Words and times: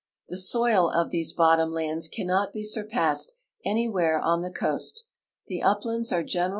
The 0.29 0.37
soil 0.37 0.89
of 0.89 1.11
these 1.11 1.31
bottom 1.31 1.71
lands 1.71 2.07
cannot 2.07 2.51
be 2.51 2.63
surpassed 2.63 3.33
an^Mvliere 3.63 4.19
on 4.23 4.41
the 4.41 4.49
coast. 4.49 5.05
The 5.45 5.61
uplands 5.61 6.11
are 6.11 6.23
general! 6.23 6.49